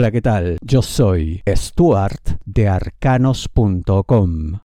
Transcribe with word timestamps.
Hola, 0.00 0.12
¿qué 0.12 0.22
tal? 0.22 0.56
Yo 0.62 0.80
soy 0.80 1.42
Stuart 1.46 2.40
de 2.46 2.68
arcanos.com. 2.68 4.60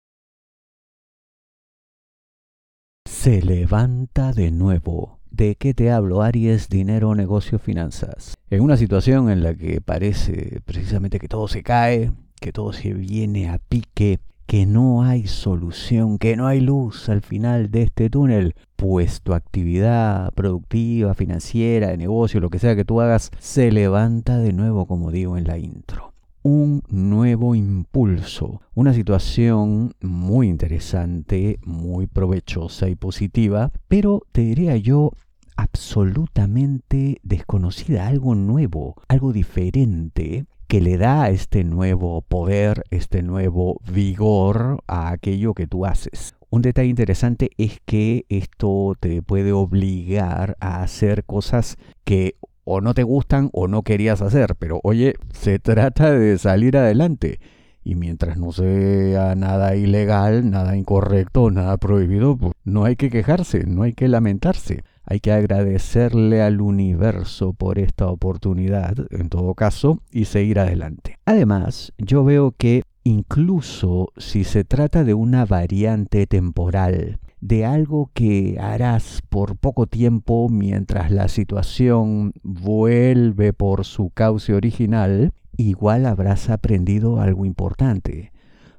Se 3.09 3.41
levanta 3.41 4.31
de 4.31 4.51
nuevo. 4.51 5.21
¿De 5.31 5.55
qué 5.55 5.73
te 5.73 5.89
hablo, 5.89 6.21
Aries? 6.21 6.69
Dinero, 6.69 7.15
negocio, 7.15 7.57
finanzas. 7.57 8.35
En 8.51 8.61
una 8.61 8.77
situación 8.77 9.31
en 9.31 9.41
la 9.41 9.55
que 9.55 9.81
parece 9.81 10.61
precisamente 10.65 11.17
que 11.17 11.28
todo 11.28 11.47
se 11.47 11.63
cae, 11.63 12.12
que 12.40 12.52
todo 12.52 12.72
se 12.72 12.94
viene 12.94 13.50
a 13.50 13.58
pique, 13.58 14.20
que 14.46 14.65
no 14.65 15.03
hay 15.03 15.28
solución, 15.28 16.17
que 16.17 16.35
no 16.35 16.48
hay 16.48 16.59
luz 16.59 17.09
al 17.09 17.21
final 17.21 17.71
de 17.71 17.84
este 17.84 18.09
túnel, 18.09 18.55
pues 18.76 19.21
tu 19.21 19.34
actividad 19.34 20.31
productiva, 20.34 21.13
financiera, 21.13 21.88
de 21.88 21.98
negocio, 21.98 22.39
lo 22.39 22.49
que 22.49 22.59
sea 22.59 22.76
que 22.76 22.85
tú 22.85 23.02
hagas, 23.02 23.31
se 23.40 23.71
levanta 23.71 24.38
de 24.38 24.53
nuevo, 24.53 24.85
como 24.85 25.12
digo 25.12 25.38
en 25.38 25.45
la 25.45 25.58
intro. 25.58 26.13
Un 26.44 26.84
nuevo 26.90 27.55
impulso, 27.55 28.62
una 28.76 28.94
situación 28.94 29.94
muy 30.02 30.49
interesante, 30.49 31.60
muy 31.63 32.05
provechosa 32.07 32.90
y 32.90 32.96
positiva, 32.96 33.71
pero 33.88 34.21
te 34.34 34.41
diría 34.41 34.76
yo 34.76 35.13
absolutamente 35.55 37.20
desconocida, 37.23 38.07
algo 38.07 38.35
nuevo, 38.35 38.96
algo 39.07 39.32
diferente, 39.32 40.46
que 40.73 40.82
le 40.82 40.98
da 40.98 41.30
este 41.30 41.63
nuevo 41.63 42.23
poder, 42.23 42.82
este 42.90 43.22
nuevo 43.22 43.77
vigor 43.94 44.80
a 44.88 45.12
aquello 45.12 45.54
que 45.54 45.68
tú 45.68 45.86
haces. 45.86 46.34
Un 46.49 46.63
detalle 46.63 46.90
interesante 46.90 47.52
es 47.59 47.80
que 47.86 48.26
esto 48.27 48.96
te 48.99 49.22
puede 49.22 49.52
obligar 49.52 50.58
a 50.59 50.82
hacer 50.82 51.26
cosas 51.26 51.77
que 52.04 52.38
o 52.63 52.82
no 52.82 52.96
te 52.96 53.04
gustan 53.04 53.52
o 53.54 53.68
no 53.68 53.84
querías 53.84 54.23
hacer, 54.23 54.55
pero 54.55 54.80
oye, 54.82 55.13
se 55.32 55.59
trata 55.59 56.12
de 56.12 56.40
salir 56.40 56.76
adelante. 56.76 57.40
Y 57.84 57.94
mientras 57.94 58.40
no 58.40 58.52
sea 58.52 59.35
nada 59.35 59.76
ilegal, 59.76 60.49
nada 60.49 60.76
incorrecto, 60.76 61.51
nada 61.51 61.77
prohibido, 61.77 62.35
pues 62.35 62.54
no 62.63 62.85
hay 62.85 62.96
que 62.96 63.12
quejarse, 63.12 63.68
no 63.68 63.84
hay 63.84 63.94
que 63.94 64.07
lamentarse. 64.07 64.81
Hay 65.05 65.19
que 65.19 65.31
agradecerle 65.31 66.41
al 66.41 66.61
universo 66.61 67.53
por 67.53 67.77
esta 67.77 68.07
oportunidad, 68.07 68.95
en 69.11 69.29
todo 69.29 69.53
caso, 69.53 69.99
y 70.11 70.25
seguir 70.25 70.59
adelante. 70.59 71.17
Además, 71.25 71.91
yo 71.97 72.23
veo 72.23 72.51
que 72.51 72.83
incluso 73.03 74.13
si 74.17 74.45
se 74.45 74.63
trata 74.63 75.03
de 75.03 75.13
una 75.13 75.45
variante 75.45 76.25
temporal, 76.25 77.19
de 77.41 77.65
algo 77.65 78.09
que 78.13 78.57
harás 78.61 79.19
por 79.27 79.57
poco 79.57 79.87
tiempo 79.87 80.47
mientras 80.49 81.11
la 81.11 81.27
situación 81.27 82.31
vuelve 82.41 83.51
por 83.51 83.83
su 83.83 84.09
cauce 84.11 84.53
original, 84.53 85.33
igual 85.57 86.05
habrás 86.05 86.49
aprendido 86.49 87.19
algo 87.19 87.43
importante. 87.43 88.31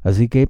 Así 0.03 0.29
que, 0.29 0.49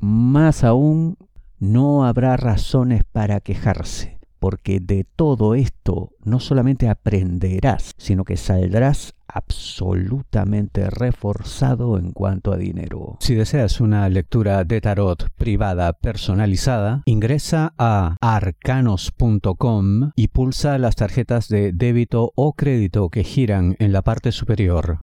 más 0.00 0.64
aún, 0.64 1.16
no 1.60 2.04
habrá 2.04 2.36
razones 2.36 3.04
para 3.04 3.38
quejarse 3.38 4.21
porque 4.42 4.80
de 4.80 5.04
todo 5.04 5.54
esto 5.54 6.10
no 6.24 6.40
solamente 6.40 6.88
aprenderás, 6.88 7.92
sino 7.96 8.24
que 8.24 8.36
saldrás 8.36 9.14
absolutamente 9.28 10.90
reforzado 10.90 11.96
en 11.96 12.10
cuanto 12.10 12.52
a 12.52 12.56
dinero. 12.56 13.18
Si 13.20 13.36
deseas 13.36 13.80
una 13.80 14.08
lectura 14.08 14.64
de 14.64 14.80
tarot 14.80 15.30
privada 15.36 15.92
personalizada, 15.92 17.02
ingresa 17.04 17.72
a 17.78 18.16
arcanos.com 18.20 20.10
y 20.16 20.26
pulsa 20.26 20.76
las 20.78 20.96
tarjetas 20.96 21.46
de 21.46 21.70
débito 21.72 22.32
o 22.34 22.54
crédito 22.54 23.10
que 23.10 23.22
giran 23.22 23.76
en 23.78 23.92
la 23.92 24.02
parte 24.02 24.32
superior. 24.32 24.98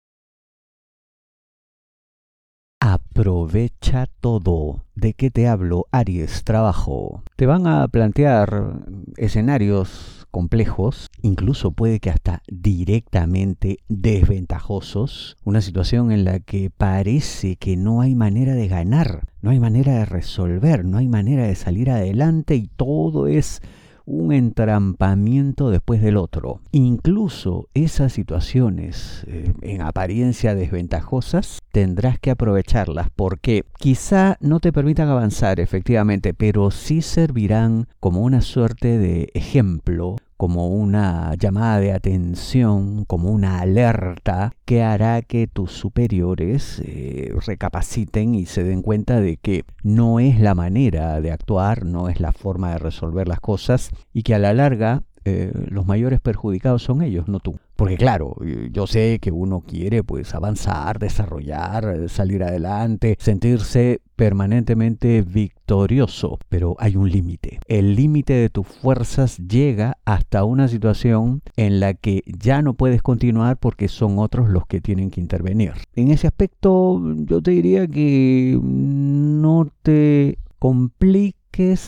Aprovecha 2.90 4.06
todo. 4.22 4.86
¿De 4.94 5.12
qué 5.12 5.30
te 5.30 5.46
hablo, 5.46 5.84
Aries? 5.92 6.42
Trabajo. 6.42 7.22
Te 7.36 7.44
van 7.44 7.66
a 7.66 7.86
plantear 7.88 8.80
escenarios 9.18 10.26
complejos, 10.30 11.10
incluso 11.20 11.72
puede 11.72 12.00
que 12.00 12.08
hasta 12.08 12.42
directamente 12.48 13.80
desventajosos, 13.88 15.36
una 15.44 15.60
situación 15.60 16.12
en 16.12 16.24
la 16.24 16.40
que 16.40 16.70
parece 16.70 17.56
que 17.56 17.76
no 17.76 18.00
hay 18.00 18.14
manera 18.14 18.54
de 18.54 18.68
ganar, 18.68 19.24
no 19.42 19.50
hay 19.50 19.60
manera 19.60 19.92
de 19.92 20.06
resolver, 20.06 20.86
no 20.86 20.96
hay 20.96 21.08
manera 21.08 21.46
de 21.46 21.56
salir 21.56 21.90
adelante 21.90 22.56
y 22.56 22.68
todo 22.68 23.26
es 23.26 23.60
un 24.08 24.32
entrampamiento 24.32 25.70
después 25.70 26.00
del 26.00 26.16
otro. 26.16 26.60
Incluso 26.72 27.68
esas 27.74 28.14
situaciones 28.14 29.24
eh, 29.26 29.52
en 29.60 29.82
apariencia 29.82 30.54
desventajosas 30.54 31.60
tendrás 31.72 32.18
que 32.18 32.30
aprovecharlas 32.30 33.10
porque 33.14 33.64
quizá 33.78 34.38
no 34.40 34.60
te 34.60 34.72
permitan 34.72 35.08
avanzar 35.10 35.60
efectivamente, 35.60 36.32
pero 36.32 36.70
sí 36.70 37.02
servirán 37.02 37.86
como 38.00 38.22
una 38.22 38.40
suerte 38.40 38.98
de 38.98 39.30
ejemplo 39.34 40.16
como 40.38 40.68
una 40.68 41.34
llamada 41.34 41.80
de 41.80 41.92
atención, 41.92 43.04
como 43.04 43.30
una 43.30 43.58
alerta 43.58 44.54
que 44.64 44.84
hará 44.84 45.20
que 45.20 45.48
tus 45.48 45.72
superiores 45.72 46.80
eh, 46.84 47.34
recapaciten 47.44 48.36
y 48.36 48.46
se 48.46 48.62
den 48.62 48.82
cuenta 48.82 49.20
de 49.20 49.36
que 49.36 49.64
no 49.82 50.20
es 50.20 50.38
la 50.38 50.54
manera 50.54 51.20
de 51.20 51.32
actuar, 51.32 51.84
no 51.84 52.08
es 52.08 52.20
la 52.20 52.32
forma 52.32 52.70
de 52.70 52.78
resolver 52.78 53.26
las 53.26 53.40
cosas 53.40 53.90
y 54.14 54.22
que 54.22 54.36
a 54.36 54.38
la 54.38 54.54
larga 54.54 55.02
eh, 55.24 55.52
los 55.70 55.86
mayores 55.86 56.20
perjudicados 56.20 56.82
son 56.82 57.02
ellos, 57.02 57.28
no 57.28 57.40
tú. 57.40 57.58
Porque 57.76 57.96
claro, 57.96 58.34
yo 58.72 58.88
sé 58.88 59.20
que 59.20 59.30
uno 59.30 59.60
quiere 59.60 60.02
pues 60.02 60.34
avanzar, 60.34 60.98
desarrollar, 60.98 61.84
eh, 61.84 62.08
salir 62.08 62.42
adelante, 62.42 63.16
sentirse 63.20 64.00
permanentemente 64.16 65.22
victorioso, 65.22 66.40
pero 66.48 66.74
hay 66.80 66.96
un 66.96 67.08
límite. 67.08 67.60
El 67.68 67.94
límite 67.94 68.32
de 68.32 68.50
tus 68.50 68.66
fuerzas 68.66 69.38
llega 69.38 69.96
hasta 70.04 70.42
una 70.42 70.66
situación 70.66 71.42
en 71.56 71.78
la 71.78 71.94
que 71.94 72.24
ya 72.26 72.62
no 72.62 72.74
puedes 72.74 73.00
continuar 73.00 73.58
porque 73.58 73.86
son 73.86 74.18
otros 74.18 74.48
los 74.48 74.66
que 74.66 74.80
tienen 74.80 75.10
que 75.10 75.20
intervenir. 75.20 75.74
En 75.94 76.10
ese 76.10 76.26
aspecto 76.26 77.00
yo 77.14 77.40
te 77.40 77.52
diría 77.52 77.86
que 77.86 78.58
no 78.60 79.68
te 79.82 80.38
compliques 80.58 81.38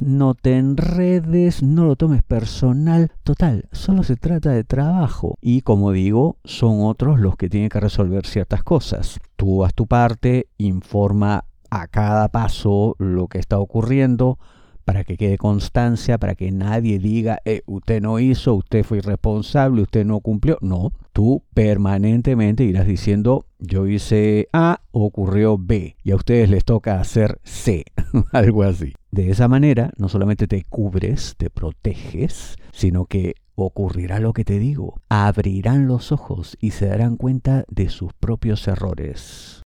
no 0.03 0.35
te 0.35 0.57
enredes, 0.57 1.63
no 1.63 1.85
lo 1.85 1.95
tomes 1.95 2.25
personal. 2.25 3.13
Total, 3.23 3.69
solo 3.71 4.03
se 4.03 4.17
trata 4.17 4.51
de 4.51 4.65
trabajo. 4.65 5.37
Y 5.41 5.61
como 5.61 5.93
digo, 5.93 6.39
son 6.45 6.83
otros 6.83 7.21
los 7.21 7.37
que 7.37 7.49
tienen 7.49 7.69
que 7.69 7.79
resolver 7.79 8.27
ciertas 8.27 8.65
cosas. 8.65 9.21
Tú 9.37 9.65
haz 9.65 9.73
tu 9.73 9.87
parte, 9.87 10.49
informa 10.59 11.45
a 11.71 11.87
cada 11.87 12.29
paso 12.29 12.97
lo 12.99 13.29
que 13.29 13.39
está 13.39 13.61
ocurriendo 13.61 14.41
para 14.85 15.05
que 15.05 15.17
quede 15.17 15.39
constancia, 15.39 16.19
para 16.19 16.35
que 16.35 16.51
nadie 16.51 16.99
diga, 16.99 17.39
eh, 17.45 17.63
usted 17.67 18.03
no 18.03 18.19
hizo, 18.19 18.55
usted 18.55 18.83
fue 18.83 18.99
irresponsable, 18.99 19.83
usted 19.83 20.05
no 20.05 20.19
cumplió. 20.19 20.59
No, 20.63 20.91
tú 21.13 21.45
permanentemente 21.55 22.65
irás 22.65 22.89
diciendo, 22.89 23.47
yo 23.61 23.87
hice 23.87 24.49
A, 24.53 24.81
ocurrió 24.91 25.59
B, 25.59 25.95
y 26.03 26.11
a 26.11 26.17
ustedes 26.17 26.51
les 26.51 26.65
toca 26.65 27.01
hacer 27.01 27.39
C, 27.45 27.85
algo 28.33 28.65
así. 28.65 28.95
De 29.11 29.29
esa 29.31 29.49
manera, 29.49 29.93
no 29.97 30.09
solamente 30.09 30.47
te 30.47 30.63
cubres, 30.63 31.35
te 31.37 31.51
proteges, 31.51 32.57
sino 32.73 33.07
que 33.07 33.35
ocurrirá 33.57 34.21
lo 34.21 34.33
que 34.33 34.45
te 34.45 34.61
digo. 34.61 35.01
Abrirán 35.09 35.89
los 35.89 36.13
ojos 36.13 36.57
y 36.61 36.71
se 36.71 36.87
darán 36.87 37.17
cuenta 37.17 37.65
de 37.69 37.89
sus 37.89 38.13
propios 38.13 38.69
errores. 38.69 39.63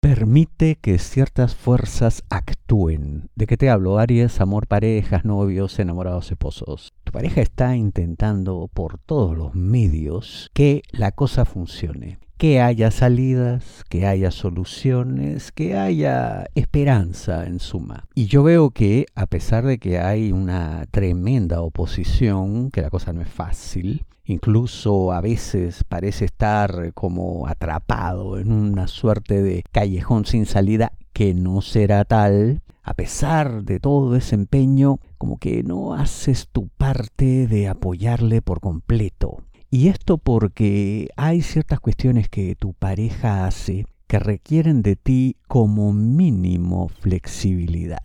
Permite 0.00 0.76
que 0.76 0.98
ciertas 0.98 1.54
fuerzas 1.54 2.24
actúen. 2.28 3.28
¿De 3.36 3.46
qué 3.46 3.56
te 3.56 3.70
hablo? 3.70 3.98
Aries, 3.98 4.40
amor, 4.40 4.66
parejas, 4.66 5.24
novios, 5.24 5.78
enamorados, 5.78 6.32
esposos. 6.32 6.92
Tu 7.04 7.12
pareja 7.12 7.42
está 7.42 7.76
intentando 7.76 8.68
por 8.72 8.98
todos 8.98 9.36
los 9.36 9.54
medios 9.54 10.50
que 10.54 10.82
la 10.90 11.12
cosa 11.12 11.44
funcione 11.44 12.18
que 12.42 12.60
haya 12.60 12.90
salidas, 12.90 13.84
que 13.88 14.04
haya 14.04 14.32
soluciones, 14.32 15.52
que 15.52 15.78
haya 15.78 16.48
esperanza 16.56 17.46
en 17.46 17.60
suma. 17.60 18.08
Y 18.16 18.26
yo 18.26 18.42
veo 18.42 18.70
que 18.70 19.06
a 19.14 19.26
pesar 19.26 19.64
de 19.64 19.78
que 19.78 20.00
hay 20.00 20.32
una 20.32 20.86
tremenda 20.90 21.60
oposición, 21.60 22.72
que 22.72 22.82
la 22.82 22.90
cosa 22.90 23.12
no 23.12 23.22
es 23.22 23.28
fácil, 23.28 24.04
incluso 24.24 25.12
a 25.12 25.20
veces 25.20 25.84
parece 25.84 26.24
estar 26.24 26.92
como 26.94 27.46
atrapado 27.46 28.36
en 28.40 28.50
una 28.50 28.88
suerte 28.88 29.40
de 29.40 29.62
callejón 29.70 30.26
sin 30.26 30.44
salida 30.44 30.90
que 31.12 31.34
no 31.34 31.62
será 31.62 32.04
tal, 32.04 32.60
a 32.82 32.94
pesar 32.94 33.62
de 33.62 33.78
todo 33.78 34.16
ese 34.16 34.34
empeño, 34.34 34.98
como 35.16 35.36
que 35.38 35.62
no 35.62 35.94
haces 35.94 36.48
tu 36.50 36.66
parte 36.70 37.46
de 37.46 37.68
apoyarle 37.68 38.42
por 38.42 38.58
completo. 38.58 39.44
Y 39.74 39.88
esto 39.88 40.18
porque 40.18 41.08
hay 41.16 41.40
ciertas 41.40 41.80
cuestiones 41.80 42.28
que 42.28 42.54
tu 42.56 42.74
pareja 42.74 43.46
hace 43.46 43.86
que 44.06 44.18
requieren 44.18 44.82
de 44.82 44.96
ti 44.96 45.38
como 45.48 45.94
mínimo 45.94 46.88
flexibilidad, 46.88 48.04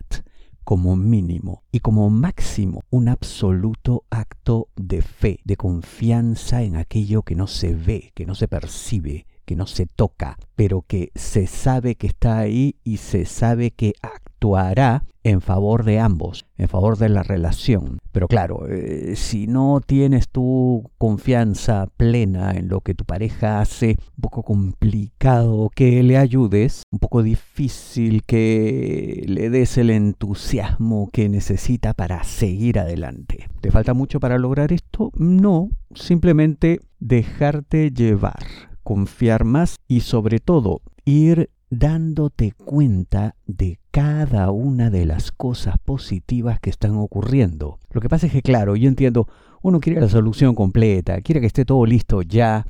como 0.64 0.96
mínimo 0.96 1.64
y 1.70 1.80
como 1.80 2.08
máximo 2.08 2.84
un 2.88 3.10
absoluto 3.10 4.04
acto 4.08 4.68
de 4.76 5.02
fe, 5.02 5.40
de 5.44 5.58
confianza 5.58 6.62
en 6.62 6.76
aquello 6.76 7.20
que 7.20 7.34
no 7.34 7.46
se 7.46 7.74
ve, 7.74 8.12
que 8.14 8.24
no 8.24 8.34
se 8.34 8.48
percibe, 8.48 9.26
que 9.44 9.54
no 9.54 9.66
se 9.66 9.84
toca, 9.84 10.38
pero 10.56 10.80
que 10.80 11.10
se 11.16 11.46
sabe 11.46 11.96
que 11.96 12.06
está 12.06 12.38
ahí 12.38 12.76
y 12.82 12.96
se 12.96 13.26
sabe 13.26 13.72
que 13.72 13.92
actuará 14.38 15.02
en 15.24 15.40
favor 15.40 15.84
de 15.84 15.98
ambos, 15.98 16.46
en 16.56 16.68
favor 16.68 16.96
de 16.96 17.08
la 17.08 17.24
relación. 17.24 17.98
Pero 18.12 18.28
claro, 18.28 18.66
eh, 18.68 19.14
si 19.16 19.48
no 19.48 19.80
tienes 19.84 20.28
tu 20.28 20.90
confianza 20.96 21.88
plena 21.96 22.52
en 22.52 22.68
lo 22.68 22.80
que 22.80 22.94
tu 22.94 23.04
pareja 23.04 23.60
hace, 23.60 23.96
un 24.16 24.22
poco 24.22 24.44
complicado 24.44 25.70
que 25.74 26.02
le 26.04 26.16
ayudes, 26.16 26.82
un 26.92 27.00
poco 27.00 27.24
difícil 27.24 28.22
que 28.22 29.24
le 29.26 29.50
des 29.50 29.76
el 29.76 29.90
entusiasmo 29.90 31.10
que 31.12 31.28
necesita 31.28 31.94
para 31.94 32.22
seguir 32.22 32.78
adelante. 32.78 33.48
¿Te 33.60 33.72
falta 33.72 33.94
mucho 33.94 34.20
para 34.20 34.38
lograr 34.38 34.72
esto? 34.72 35.10
No, 35.16 35.68
simplemente 35.94 36.80
dejarte 37.00 37.90
llevar 37.90 38.46
confiar 38.88 39.44
más 39.44 39.76
y 39.86 40.00
sobre 40.00 40.38
todo 40.38 40.80
ir 41.04 41.50
dándote 41.70 42.52
cuenta 42.52 43.36
de 43.46 43.78
cada 43.90 44.50
una 44.50 44.90
de 44.90 45.06
las 45.06 45.32
cosas 45.32 45.76
positivas 45.78 46.60
que 46.60 46.70
están 46.70 46.96
ocurriendo. 46.96 47.78
Lo 47.90 48.00
que 48.00 48.08
pasa 48.08 48.26
es 48.26 48.32
que, 48.32 48.42
claro, 48.42 48.76
yo 48.76 48.88
entiendo, 48.88 49.28
uno 49.62 49.80
quiere 49.80 50.00
la 50.00 50.08
solución 50.08 50.54
completa, 50.54 51.20
quiere 51.20 51.40
que 51.40 51.46
esté 51.46 51.64
todo 51.64 51.84
listo 51.84 52.22
ya, 52.22 52.64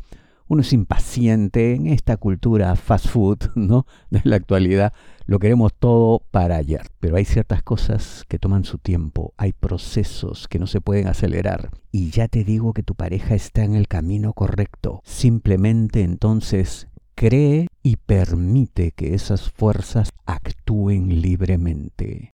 uno 0.49 0.63
es 0.63 0.73
impaciente 0.73 1.75
en 1.75 1.87
esta 1.87 2.17
cultura 2.17 2.75
fast 2.75 3.07
food, 3.07 3.39
¿no? 3.55 3.87
De 4.11 4.23
la 4.25 4.37
actualidad, 4.37 4.95
lo 5.27 5.39
queremos 5.39 5.75
todo 5.79 6.23
para 6.31 6.57
ayer. 6.57 6.87
Pero 7.01 7.17
hay 7.17 7.27
ciertas 7.27 7.63
cosas 7.63 8.25
que 8.29 8.39
toman 8.39 8.65
su 8.65 8.79
tiempo, 8.79 9.35
hay 9.37 9.53
procesos 9.53 10.49
que 10.49 10.59
no 10.59 10.67
se 10.67 10.81
pueden 10.81 11.07
acelerar. 11.07 11.71
Y 11.93 12.11
ya 12.11 12.29
te 12.29 12.45
digo 12.45 12.73
que 12.73 12.83
tu 12.83 12.95
pareja 12.95 13.35
está 13.35 13.63
en 13.63 13.75
el 13.75 13.89
camino 13.89 14.33
correcto. 14.33 15.03
Simplemente 15.05 16.03
entonces 16.03 16.89
cree 17.15 17.68
y 17.89 17.97
permite 17.97 18.93
que 18.93 19.15
esas 19.15 19.51
fuerzas 19.51 20.11
actúen 20.27 21.23
libremente 21.23 22.35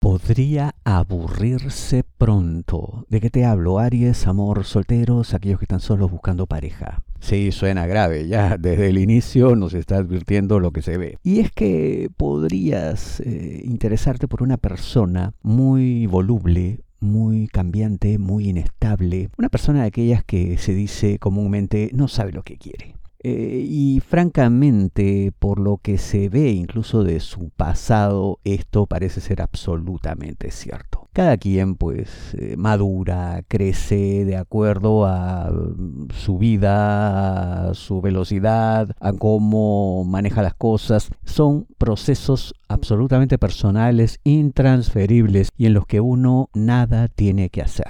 podría 0.00 0.74
aburrirse 0.84 2.02
pronto. 2.18 3.06
¿De 3.08 3.20
qué 3.20 3.30
te 3.30 3.44
hablo? 3.44 3.78
Aries, 3.78 4.26
amor, 4.26 4.64
solteros, 4.64 5.34
aquellos 5.34 5.60
que 5.60 5.66
están 5.66 5.78
solos 5.78 6.10
buscando 6.10 6.46
pareja. 6.46 7.02
Sí, 7.20 7.52
suena 7.52 7.86
grave, 7.86 8.26
ya 8.26 8.56
desde 8.56 8.88
el 8.88 8.98
inicio 8.98 9.54
nos 9.54 9.74
está 9.74 9.98
advirtiendo 9.98 10.58
lo 10.58 10.72
que 10.72 10.82
se 10.82 10.98
ve. 10.98 11.18
Y 11.22 11.38
es 11.38 11.52
que 11.52 12.08
podrías 12.16 13.20
eh, 13.20 13.60
interesarte 13.64 14.26
por 14.26 14.42
una 14.42 14.56
persona 14.56 15.32
muy 15.42 16.06
voluble, 16.06 16.80
muy 16.98 17.46
cambiante, 17.46 18.18
muy 18.18 18.48
inestable, 18.48 19.28
una 19.38 19.48
persona 19.48 19.82
de 19.82 19.88
aquellas 19.88 20.24
que 20.24 20.58
se 20.58 20.74
dice 20.74 21.20
comúnmente 21.20 21.90
no 21.92 22.08
sabe 22.08 22.32
lo 22.32 22.42
que 22.42 22.58
quiere. 22.58 22.95
Eh, 23.28 23.66
y 23.68 23.98
francamente, 23.98 25.32
por 25.36 25.58
lo 25.58 25.78
que 25.78 25.98
se 25.98 26.28
ve 26.28 26.52
incluso 26.52 27.02
de 27.02 27.18
su 27.18 27.50
pasado, 27.50 28.38
esto 28.44 28.86
parece 28.86 29.20
ser 29.20 29.42
absolutamente 29.42 30.52
cierto. 30.52 31.08
Cada 31.12 31.36
quien 31.36 31.74
pues 31.74 32.36
eh, 32.38 32.54
madura, 32.56 33.42
crece 33.48 34.24
de 34.24 34.36
acuerdo 34.36 35.06
a 35.06 35.50
mm, 35.50 36.10
su 36.12 36.38
vida, 36.38 37.70
a 37.70 37.74
su 37.74 38.00
velocidad, 38.00 38.94
a 39.00 39.12
cómo 39.12 40.04
maneja 40.04 40.40
las 40.40 40.54
cosas. 40.54 41.10
Son 41.24 41.66
procesos 41.78 42.54
absolutamente 42.68 43.38
personales, 43.38 44.20
intransferibles 44.22 45.48
y 45.56 45.66
en 45.66 45.74
los 45.74 45.86
que 45.86 46.00
uno 46.00 46.48
nada 46.54 47.08
tiene 47.08 47.50
que 47.50 47.62
hacer 47.62 47.88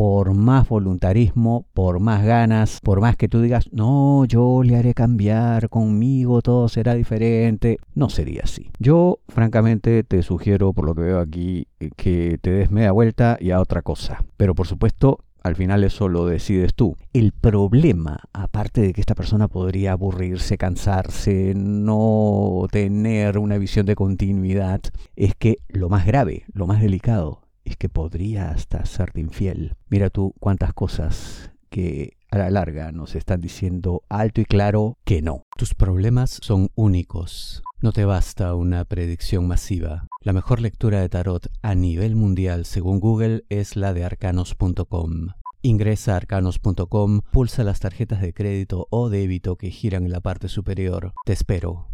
por 0.00 0.32
más 0.32 0.66
voluntarismo, 0.66 1.66
por 1.74 2.00
más 2.00 2.24
ganas, 2.24 2.80
por 2.82 3.02
más 3.02 3.18
que 3.18 3.28
tú 3.28 3.42
digas, 3.42 3.68
no, 3.70 4.24
yo 4.24 4.62
le 4.62 4.76
haré 4.76 4.94
cambiar, 4.94 5.68
conmigo 5.68 6.40
todo 6.40 6.70
será 6.70 6.94
diferente, 6.94 7.76
no 7.94 8.08
sería 8.08 8.44
así. 8.44 8.70
Yo, 8.78 9.18
francamente, 9.28 10.02
te 10.02 10.22
sugiero, 10.22 10.72
por 10.72 10.86
lo 10.86 10.94
que 10.94 11.02
veo 11.02 11.20
aquí, 11.20 11.66
que 11.96 12.38
te 12.40 12.50
des 12.50 12.70
media 12.70 12.92
vuelta 12.92 13.36
y 13.38 13.50
a 13.50 13.60
otra 13.60 13.82
cosa. 13.82 14.24
Pero 14.38 14.54
por 14.54 14.66
supuesto, 14.66 15.18
al 15.42 15.54
final 15.54 15.84
eso 15.84 16.08
lo 16.08 16.24
decides 16.24 16.72
tú. 16.74 16.96
El 17.12 17.32
problema, 17.32 18.20
aparte 18.32 18.80
de 18.80 18.94
que 18.94 19.02
esta 19.02 19.14
persona 19.14 19.48
podría 19.48 19.92
aburrirse, 19.92 20.56
cansarse, 20.56 21.52
no 21.54 22.66
tener 22.70 23.36
una 23.36 23.58
visión 23.58 23.84
de 23.84 23.96
continuidad, 23.96 24.80
es 25.14 25.34
que 25.34 25.58
lo 25.68 25.90
más 25.90 26.06
grave, 26.06 26.44
lo 26.54 26.66
más 26.66 26.80
delicado, 26.80 27.42
es 27.64 27.76
que 27.76 27.88
podría 27.88 28.50
hasta 28.50 28.84
serte 28.84 29.20
infiel. 29.20 29.76
Mira 29.88 30.10
tú 30.10 30.34
cuántas 30.40 30.72
cosas 30.72 31.50
que 31.70 32.16
a 32.30 32.38
la 32.38 32.50
larga 32.50 32.92
nos 32.92 33.14
están 33.14 33.40
diciendo 33.40 34.02
alto 34.08 34.40
y 34.40 34.44
claro 34.44 34.98
que 35.04 35.22
no. 35.22 35.44
Tus 35.56 35.74
problemas 35.74 36.38
son 36.42 36.70
únicos. 36.74 37.62
No 37.80 37.92
te 37.92 38.04
basta 38.04 38.54
una 38.54 38.84
predicción 38.84 39.46
masiva. 39.46 40.06
La 40.22 40.32
mejor 40.32 40.60
lectura 40.60 41.00
de 41.00 41.08
tarot 41.08 41.46
a 41.62 41.74
nivel 41.74 42.14
mundial 42.14 42.66
según 42.66 43.00
Google 43.00 43.44
es 43.48 43.76
la 43.76 43.94
de 43.94 44.04
arcanos.com. 44.04 45.28
Ingresa 45.62 46.14
a 46.14 46.16
arcanos.com, 46.16 47.20
pulsa 47.32 47.64
las 47.64 47.80
tarjetas 47.80 48.20
de 48.20 48.32
crédito 48.32 48.86
o 48.90 49.10
débito 49.10 49.56
que 49.56 49.70
giran 49.70 50.04
en 50.04 50.12
la 50.12 50.20
parte 50.20 50.48
superior. 50.48 51.12
Te 51.24 51.32
espero. 51.32 51.88